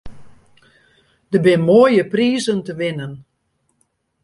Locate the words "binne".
1.45-1.65